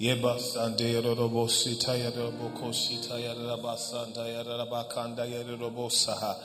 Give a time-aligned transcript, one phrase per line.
[0.00, 6.36] Yebasande Robosi Tayarabokosi Tayarabasanda Yarabakanda Yarobosaha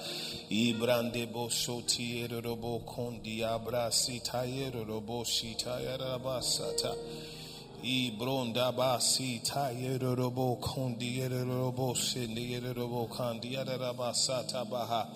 [0.52, 6.96] Ibrande Bosoti Robokondi Abrasi Tayarobosi Tayarabasata
[7.82, 15.08] Ibronda Basi Tayarobokondi Yarobosi Yarabokandi Yarabasata Baha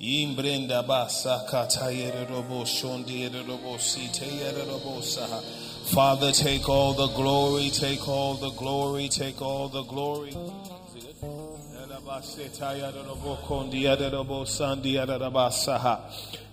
[0.00, 9.40] Imbrenda Basa Katayarobosondi Yarobosi Tayarobosaha Father, take all the glory, take all the glory, take
[9.40, 10.36] all the glory.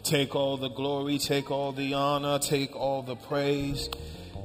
[0.04, 3.90] Take all the glory, take all the honor, take all the praise.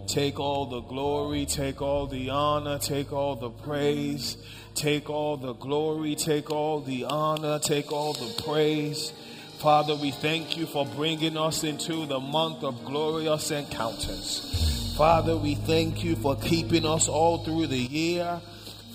[0.06, 4.36] Take all the glory, take all the honor, take all the praise.
[4.74, 9.12] Take all the glory, take all the honor, take all the praise.
[9.58, 14.94] Father, we thank you for bringing us into the month of glorious encounters.
[14.96, 18.40] Father, we thank you for keeping us all through the year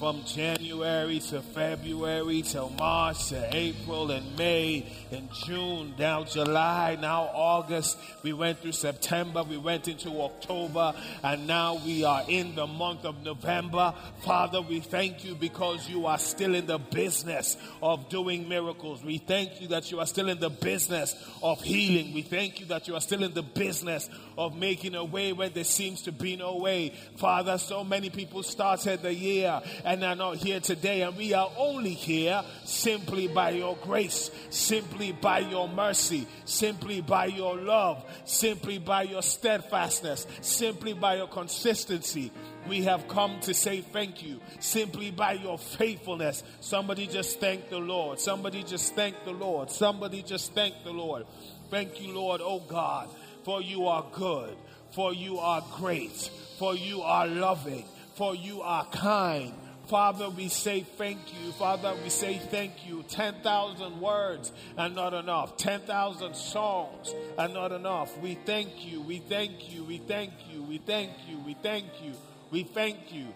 [0.04, 7.30] from January to February to March to April and May and June, now July, now
[7.34, 7.98] August.
[8.22, 13.06] We went through September, we went into October, and now we are in the month
[13.06, 13.94] of November.
[14.26, 19.02] Father, we thank you because you are still in the business of doing miracles.
[19.06, 22.14] We thank you that you are still in the business of healing.
[22.14, 25.48] We thank you that you are still in the business of making a way where
[25.48, 26.94] there seems to be no way.
[27.16, 31.52] Father, so many people started the year and are not here today, and we are
[31.58, 38.78] only here simply by your grace, simply by your mercy, simply by your love, simply
[38.78, 42.32] by your steadfastness, simply by your consistency.
[42.68, 46.44] We have come to say thank you simply by your faithfulness.
[46.62, 48.22] Somebody just thank the Lord.
[48.22, 49.70] Somebody just thank the Lord.
[49.70, 51.26] Somebody just thank the Lord.
[51.70, 53.10] Thank you, Lord, oh God,
[53.44, 54.56] for you are good,
[54.92, 57.86] for you are great, for you are loving,
[58.16, 59.54] for you are kind,
[59.88, 61.52] Father, we say thank you.
[61.54, 63.04] Father, we say thank you.
[63.04, 65.58] 10,000 words are not enough.
[65.58, 68.18] 10,000 songs are not enough.
[68.20, 69.02] We thank you.
[69.02, 69.84] We thank you.
[69.84, 70.64] We thank you.
[70.64, 71.38] We thank you.
[71.46, 72.14] We thank you.
[72.50, 73.28] We thank you.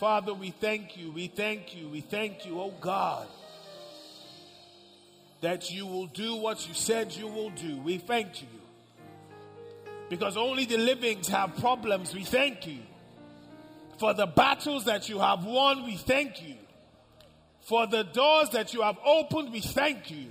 [0.00, 1.12] Father, we thank you.
[1.12, 1.88] We thank you.
[1.88, 3.28] We thank you, oh God,
[5.40, 7.76] that you will do what you said you will do.
[7.78, 8.48] We thank you.
[10.08, 12.14] Because only the living have problems.
[12.14, 12.78] We thank you.
[13.98, 16.56] For the battles that you have won, we thank you.
[17.62, 20.26] For the doors that you have opened, we thank you.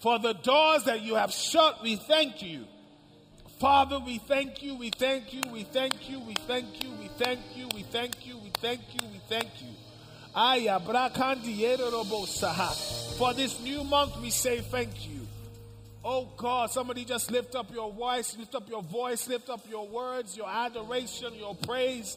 [0.00, 2.64] For the doors that you have shut, we thank you.
[3.58, 7.40] Father, we thank you, we thank you, we thank you, we thank you, we thank
[7.56, 9.68] you, we thank you, we thank you, we thank you.
[13.18, 15.26] For this new month, we say thank you.
[16.04, 19.88] Oh God, somebody just lift up your voice, lift up your voice, lift up your
[19.88, 22.16] words, your adoration, your praise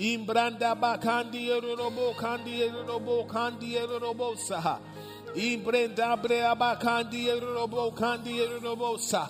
[0.00, 4.78] Imbranda bakandi robo kandi robo kandi robo saha.
[5.36, 9.28] Imbrenda brea bakandi robo kandi robo sa.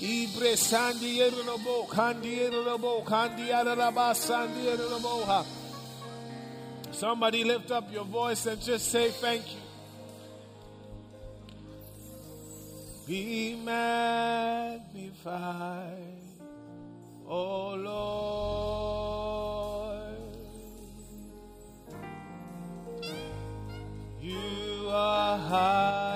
[0.00, 5.44] Ibre sandi robo kandi robo kandi araba sandi robo ha.
[6.90, 9.60] Somebody lift up your voice and just say thank you.
[13.06, 14.82] Be magnified,
[17.28, 19.07] oh Lord.
[24.28, 26.07] You are highly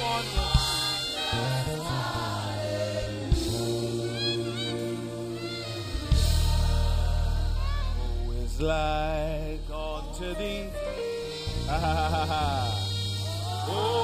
[0.00, 0.60] wonders.
[8.60, 10.68] Like unto thee?
[13.66, 14.03] Oh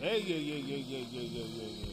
[0.00, 1.91] Hey, yeah, yeah, yeah, yeah, yeah, yeah, yeah,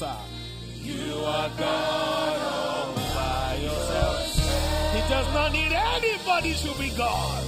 [0.00, 4.94] You are God all by yourself.
[4.94, 7.42] He does not need anybody to be God.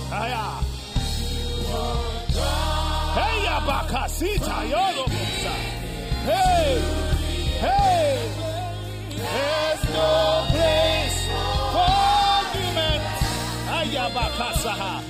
[3.14, 4.66] Hey, Abakasita.
[6.26, 6.80] Hey,
[7.60, 8.30] hey.
[9.14, 11.26] There's no place
[11.70, 13.02] for argument.
[13.78, 15.09] Ayabakasaha.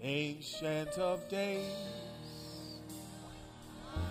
[0.00, 1.64] Ancient of days,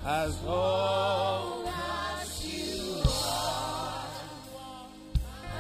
[0.06, 4.06] as old as you are,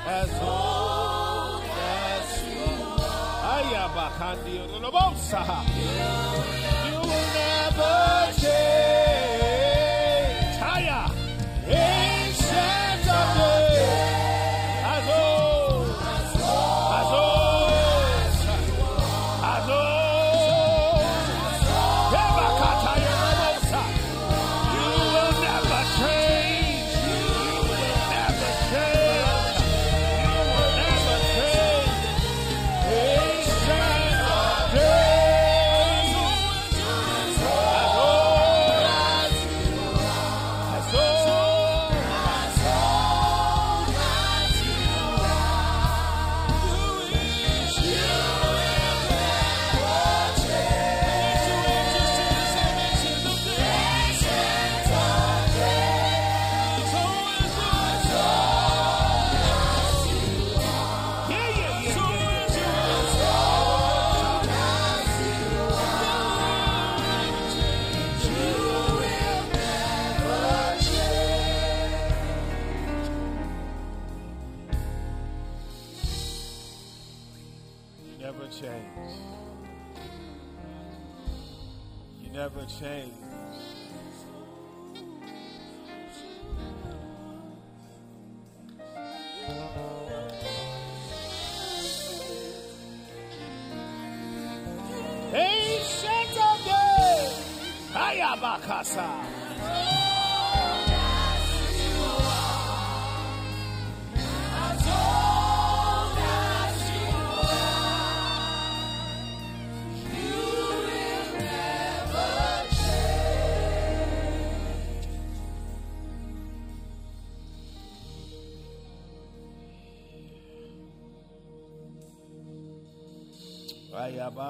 [0.05, 3.53] as old as you are.
[82.79, 83.11] Change.
[95.33, 97.33] Ancient of days,
[97.93, 99.26] Hayabakasa.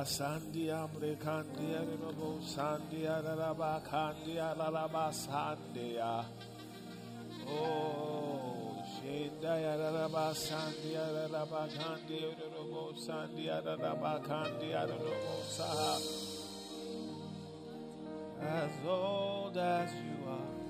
[0.08, 6.24] Sandia brekandia rabo sandia raba kandia raba sandia.
[7.46, 16.00] Oh, shinda raba sandia raba kandia rabo sandia raba kandia rabo sa.
[18.40, 20.67] As old as you are.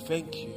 [0.00, 0.54] Thank you.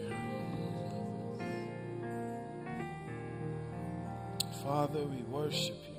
[4.64, 5.94] Father, we worship you.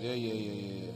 [0.00, 0.92] Yeah, yeah, yeah, yeah,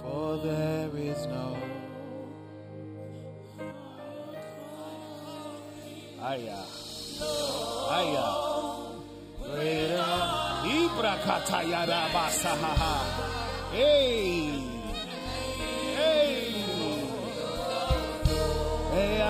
[0.00, 1.55] for there is no
[6.26, 6.58] Aya.
[7.86, 8.28] Aya.
[10.66, 12.94] Ibrakatayara basaha.
[13.70, 14.58] Hey.
[15.94, 16.50] Hey.
[18.90, 19.22] Hey,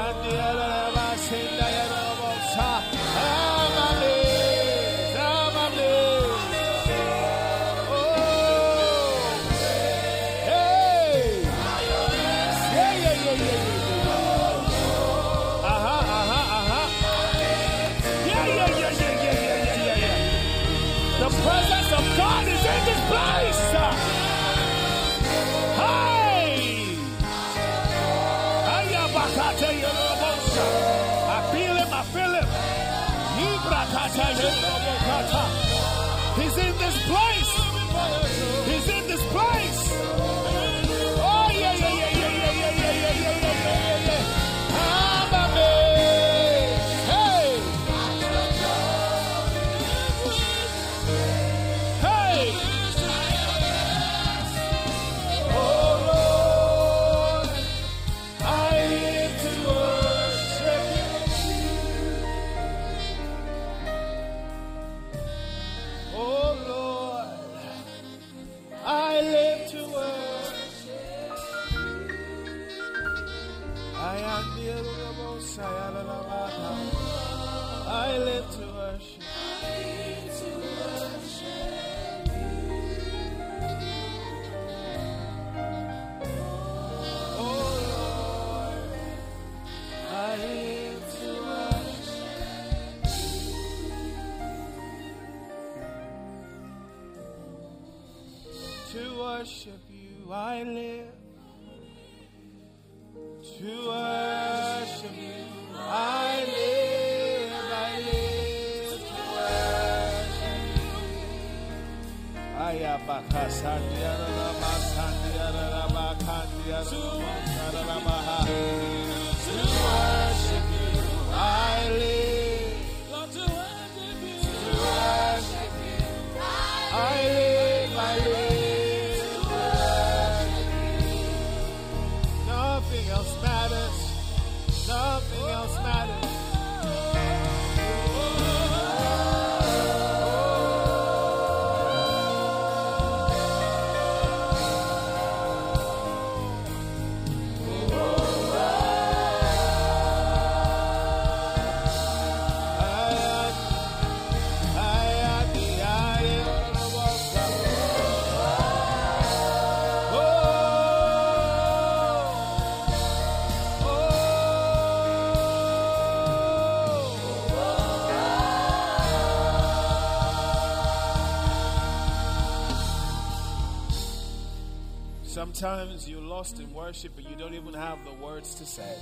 [175.56, 178.94] Sometimes you're lost in worship and you don't even have the words to say.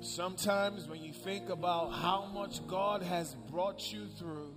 [0.00, 4.54] Sometimes when you think about how much God has brought you through,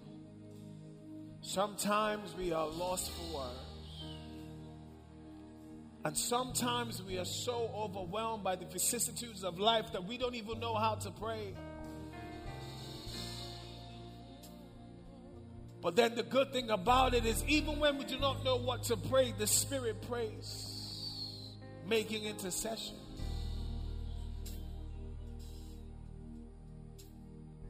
[1.41, 4.05] sometimes we are lost for words.
[6.05, 10.61] And sometimes we are so overwhelmed by the vicissitudes of life that we don't even
[10.61, 11.55] know how to pray.
[15.81, 18.83] But then the good thing about it is, even when we do not know what
[18.83, 22.95] to pray, the Spirit prays, making intercession.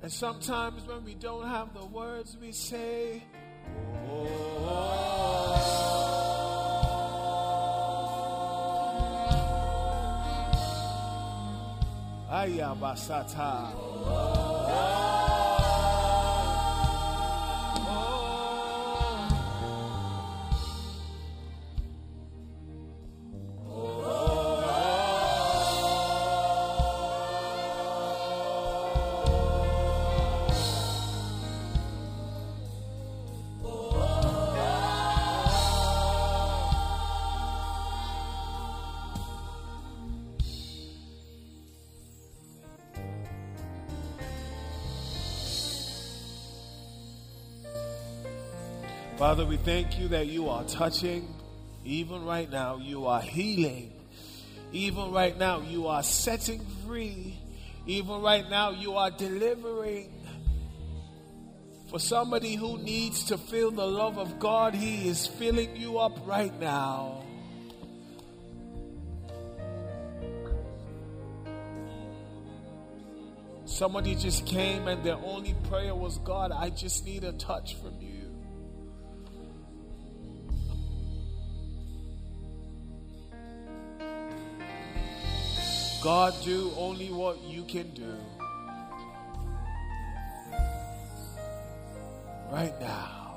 [0.02, 3.24] And sometimes when we don't have the words, we say,
[4.10, 4.68] Oh, oh,
[5.88, 6.22] oh.
[12.32, 13.91] Ayabasata.
[49.42, 51.28] Father, we thank you that you are touching.
[51.84, 53.92] Even right now, you are healing.
[54.72, 57.40] Even right now, you are setting free.
[57.88, 60.14] Even right now, you are delivering.
[61.90, 66.20] For somebody who needs to feel the love of God, He is filling you up
[66.28, 67.24] right now.
[73.66, 78.00] Somebody just came and their only prayer was, God, I just need a touch from
[78.00, 78.21] you.
[86.02, 88.16] God, do only what you can do.
[92.52, 93.36] Right now.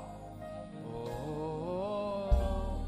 [0.87, 2.85] Oh.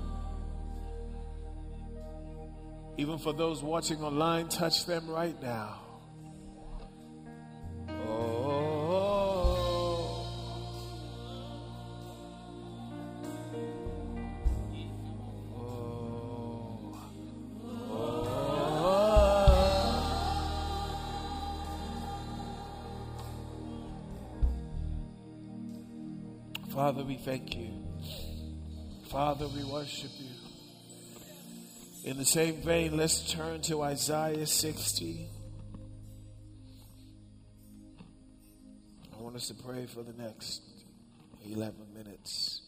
[2.97, 5.86] Even for those watching online, touch them right now.
[26.97, 27.69] Father, we thank you.
[29.11, 30.31] Father, we worship you.
[32.09, 35.27] In the same vein, let's turn to Isaiah 60.
[39.15, 40.63] I want us to pray for the next
[41.47, 42.63] 11 minutes.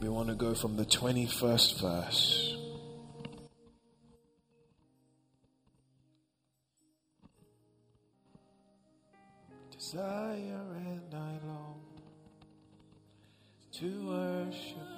[0.00, 2.55] We want to go from the 21st verse.
[9.78, 11.80] Desire and I long
[13.72, 14.95] to worship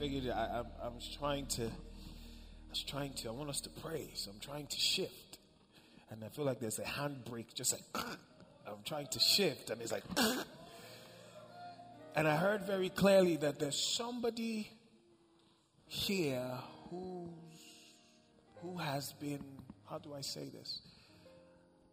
[0.00, 3.68] figured I, I, I was trying to, I was trying to, I want us to
[3.68, 4.08] pray.
[4.14, 5.36] So I'm trying to shift.
[6.10, 7.82] And I feel like there's a handbrake, just like,
[8.66, 9.68] I'm trying to shift.
[9.68, 10.04] And it's like,
[12.16, 14.70] and I heard very clearly that there's somebody
[15.86, 16.50] here
[16.88, 17.28] who's,
[18.62, 19.44] who has been,
[19.90, 20.80] how do I say this?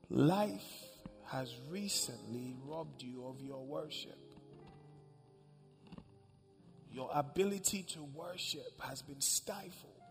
[0.10, 0.64] Life
[1.26, 4.18] has recently robbed you of your worship.
[6.98, 10.02] Your ability to worship has been stifled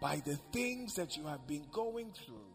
[0.00, 2.54] by the things that you have been going through.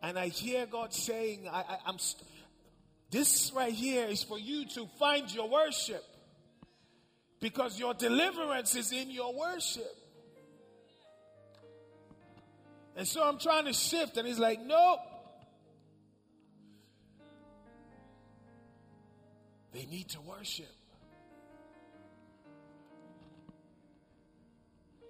[0.00, 2.22] And I hear God saying, I, am st-
[3.10, 6.04] this right here is for you to find your worship
[7.40, 9.92] because your deliverance is in your worship.
[12.94, 15.00] And so I'm trying to shift, and he's like, nope.
[19.72, 20.66] They need to worship.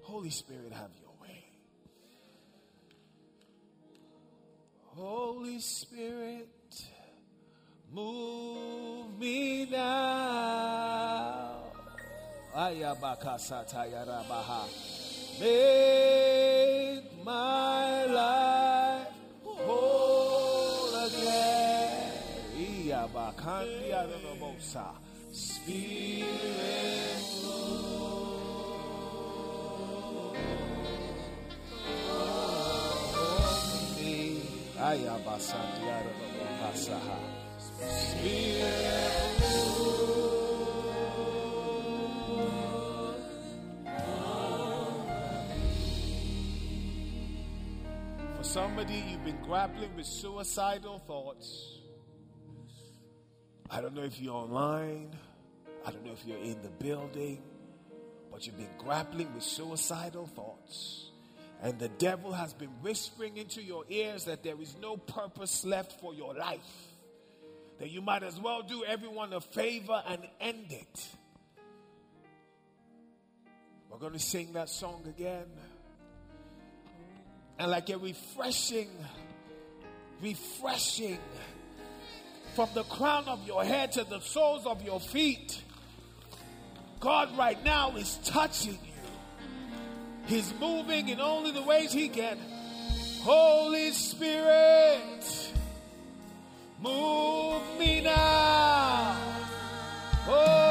[0.03, 1.44] Holy Spirit, have your way.
[4.85, 6.85] Holy Spirit,
[7.92, 11.62] move me now.
[15.40, 19.09] Make my life
[19.44, 20.21] whole.
[37.79, 38.72] Spirit.
[48.37, 51.81] For somebody, you've been grappling with suicidal thoughts.
[53.74, 55.16] I don't know if you're online.
[55.87, 57.42] I don't know if you're in the building,
[58.30, 61.11] but you've been grappling with suicidal thoughts.
[61.62, 65.98] And the devil has been whispering into your ears that there is no purpose left
[66.00, 66.61] for your life.
[67.78, 71.06] That you might as well do everyone a favor and end it.
[73.90, 75.46] We're going to sing that song again.
[77.58, 78.90] And like a refreshing,
[80.20, 81.20] refreshing
[82.54, 85.62] from the crown of your head to the soles of your feet.
[87.00, 88.92] God right now is touching you.
[90.26, 92.38] He's moving in only the ways He can.
[93.22, 95.52] Holy Spirit,
[96.80, 99.16] move me now.
[100.28, 100.62] Oh,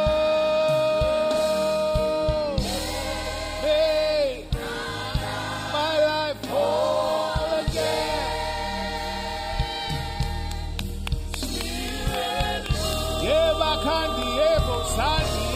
[13.81, 15.50] Kandi Ebo Sandi.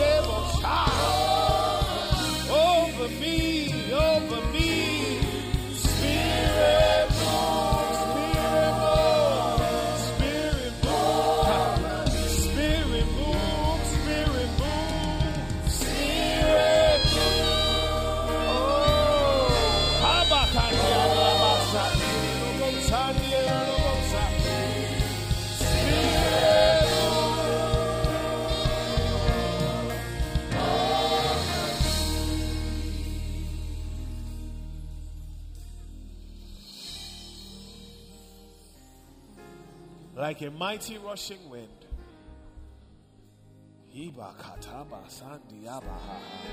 [40.25, 41.67] Like a mighty rushing wind.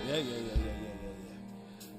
[0.07, 1.02] Yeah, yeah, yeah, yeah, yeah.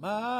[0.00, 0.37] my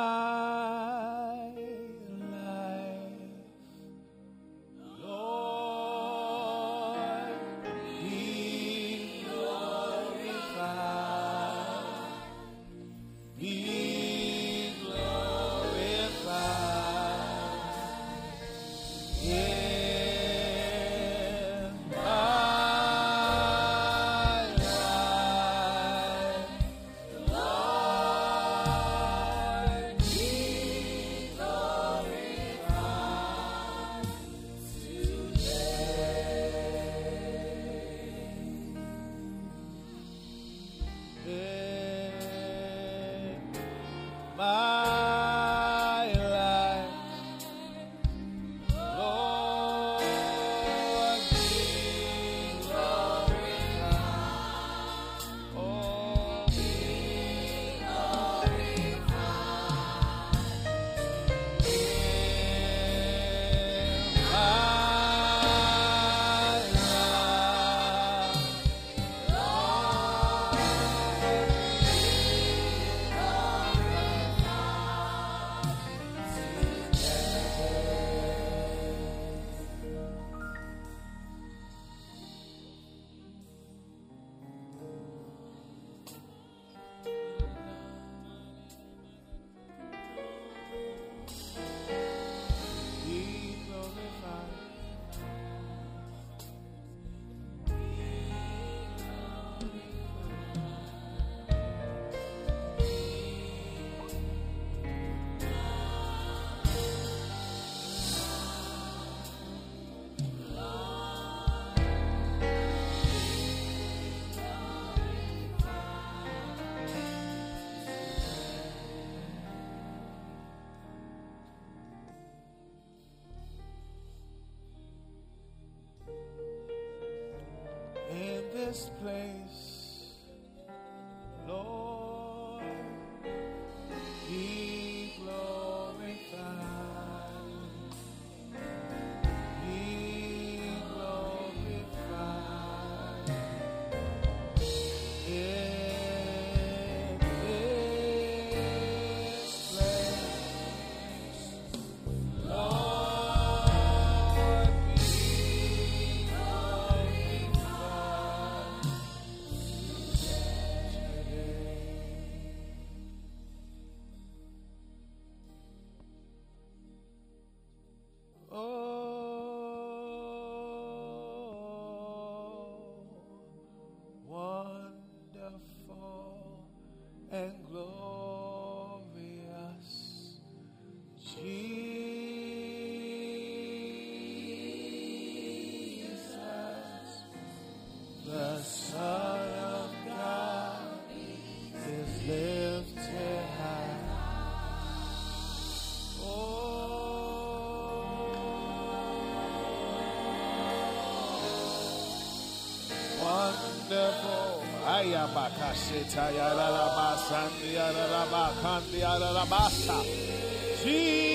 [210.85, 211.28] Jesus.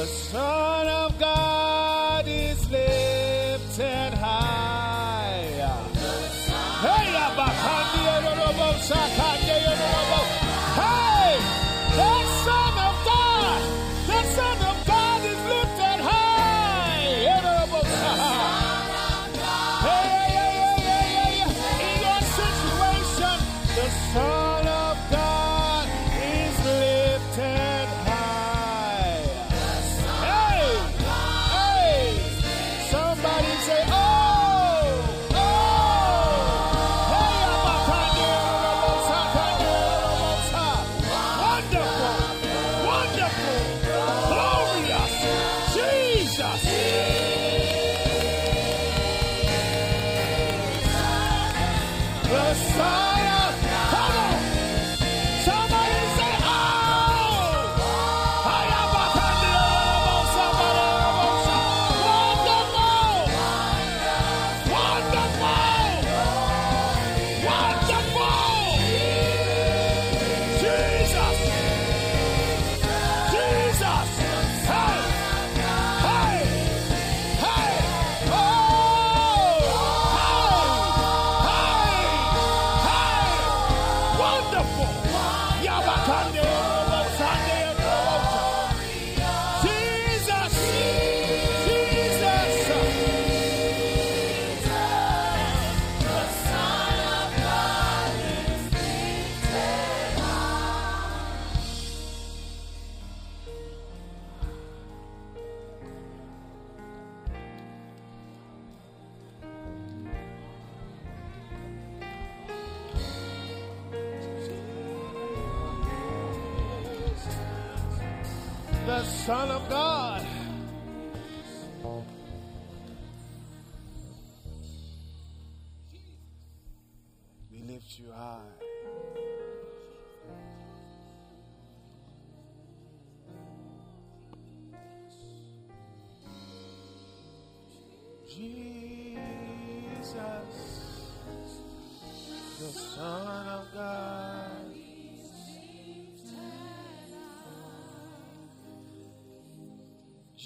[0.00, 0.59] the sun.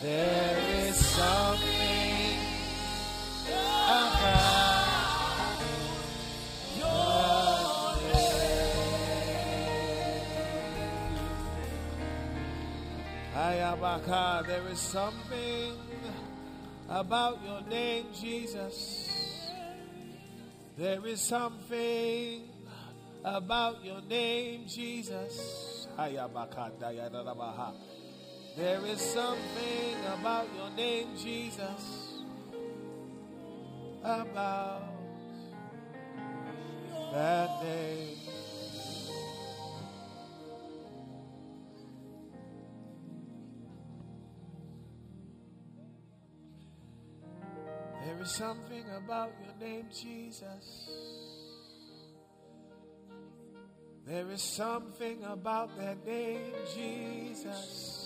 [0.02, 2.38] There is something
[3.88, 4.28] about
[6.78, 8.76] your name.
[13.34, 15.78] Ayabaka, there is something
[16.90, 19.50] about your name, Jesus.
[20.78, 22.50] There is something
[23.24, 25.88] about your name, Jesus.
[25.98, 26.78] Ayabaka,
[28.56, 32.22] there is something about your name, Jesus.
[34.02, 34.84] About
[37.14, 38.18] that name.
[48.06, 50.90] There is something about your name, Jesus.
[54.06, 58.05] There is something about that name, Jesus.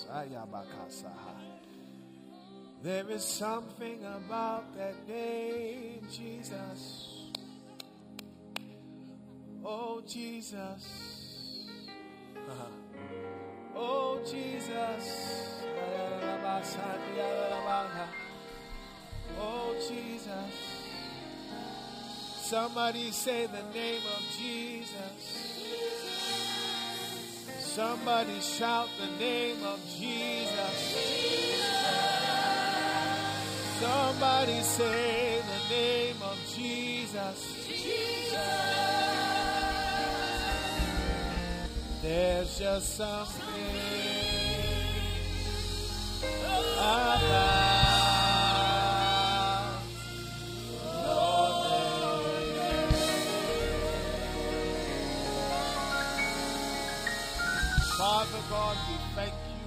[2.82, 7.28] There is something about that name, Jesus.
[9.64, 11.68] Oh, Jesus.
[12.34, 12.64] Uh-huh.
[13.76, 15.62] Oh, Jesus.
[19.38, 20.54] Oh, Jesus.
[22.36, 25.89] Somebody say the name of Jesus.
[27.74, 30.92] Somebody shout the name of Jesus.
[30.92, 31.60] Jesus.
[33.80, 37.38] Somebody say the name of Jesus.
[42.02, 43.46] There's just something
[46.74, 47.59] about
[58.50, 59.60] God, we thank you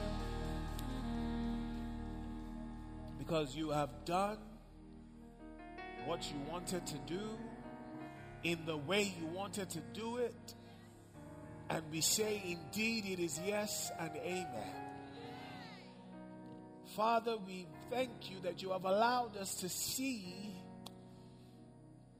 [3.17, 4.37] because you have done
[6.05, 7.21] what you wanted to do
[8.43, 10.53] in the way you wanted to do it.
[11.69, 14.75] And we say, indeed, it is yes and amen.
[16.93, 20.53] Father, we thank you that you have allowed us to see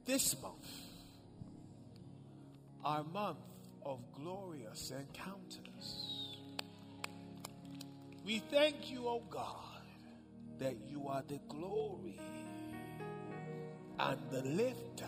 [0.06, 0.66] this month,
[2.82, 3.36] our month
[3.84, 5.63] of glorious encounters.
[8.24, 9.82] We thank you, O oh God,
[10.58, 12.18] that you are the glory
[13.98, 15.04] and the lifter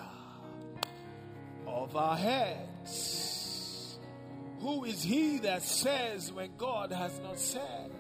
[1.67, 3.99] of our heads.
[4.61, 7.91] Who is he that says when God has not said?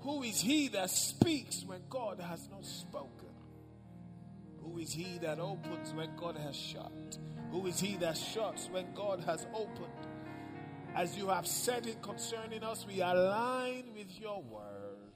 [0.00, 3.10] Who is he that speaks when God has not spoken?
[4.62, 7.18] Who is he that opens when God has shut?
[7.50, 10.15] Who is he that shuts when God has opened?
[10.96, 15.12] As you have said it concerning us, we align with your word.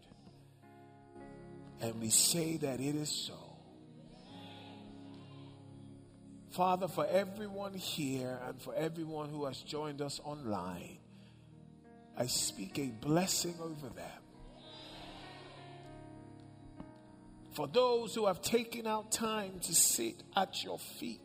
[1.80, 3.50] And we say that it is so.
[6.50, 10.98] Father, for everyone here and for everyone who has joined us online,
[12.14, 14.20] I speak a blessing over them.
[17.52, 21.22] For those who have taken out time to sit at your feet,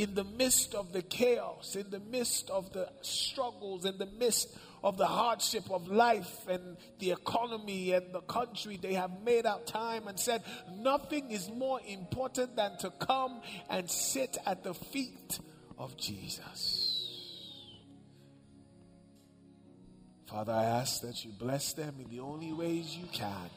[0.00, 4.56] in the midst of the chaos, in the midst of the struggles, in the midst
[4.82, 9.66] of the hardship of life and the economy and the country, they have made out
[9.66, 10.42] time and said,
[10.74, 15.38] Nothing is more important than to come and sit at the feet
[15.76, 17.76] of Jesus.
[20.24, 23.50] Father, I ask that you bless them in the only ways you can.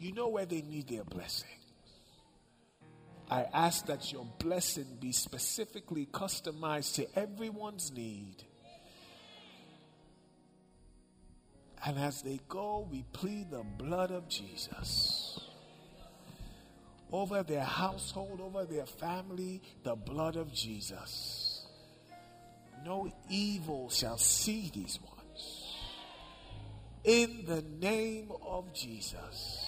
[0.00, 1.63] You know where they need their blessing.
[3.34, 8.44] I ask that your blessing be specifically customized to everyone's need.
[11.84, 15.40] And as they go, we plead the blood of Jesus
[17.10, 21.66] over their household, over their family, the blood of Jesus.
[22.84, 25.76] No evil shall see these ones.
[27.02, 29.63] In the name of Jesus.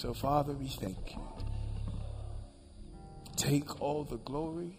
[0.00, 1.20] So, Father, we thank you.
[3.34, 4.78] Take all the glory,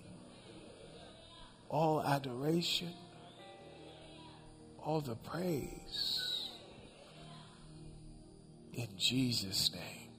[1.68, 2.94] all adoration,
[4.82, 6.52] all the praise.
[8.74, 10.10] In Jesus' name.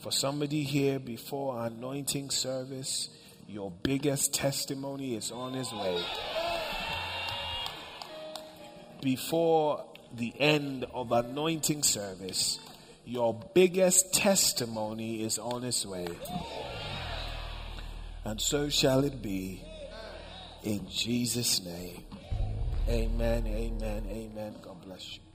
[0.00, 3.08] For somebody here before our anointing service,
[3.46, 6.04] your biggest testimony is on its way.
[9.00, 9.84] Before
[10.14, 12.58] the end of anointing service,
[13.04, 16.06] your biggest testimony is on its way.
[18.24, 19.62] And so shall it be
[20.62, 22.04] in Jesus' name.
[22.88, 24.56] Amen, amen, amen.
[24.62, 25.29] God bless you.